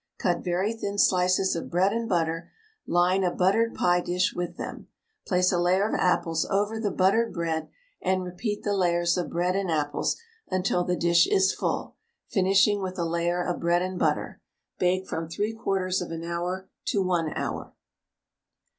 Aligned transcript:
Cut 0.17 0.43
very 0.43 0.73
thin 0.73 0.97
slices 0.97 1.55
of 1.55 1.69
bread 1.69 1.93
and 1.93 2.09
butter, 2.09 2.49
line 2.87 3.23
a 3.23 3.29
buttered 3.29 3.75
pie 3.75 4.01
dish 4.01 4.33
with 4.33 4.57
them. 4.57 4.87
Place 5.27 5.51
a 5.51 5.59
layer 5.59 5.87
of 5.87 5.93
apples 5.93 6.43
over 6.49 6.79
the 6.79 6.89
buttered 6.89 7.31
bread, 7.31 7.69
and 8.01 8.23
repeat 8.23 8.63
the 8.63 8.73
layers 8.75 9.15
of 9.15 9.29
bread 9.29 9.55
and 9.55 9.69
apples 9.69 10.19
until 10.49 10.83
the 10.83 10.95
dish 10.95 11.27
is 11.27 11.53
full, 11.53 11.97
finishing 12.27 12.81
with 12.81 12.97
a 12.97 13.05
layer 13.05 13.43
of 13.45 13.59
bread 13.59 13.83
and 13.83 13.99
butter. 13.99 14.41
Bake 14.79 15.05
from 15.05 15.27
3/4 15.27 16.01
of 16.01 16.09
an 16.09 16.23
hour 16.23 16.67
to 16.85 17.03
1 17.03 17.33
hour. 17.35 17.75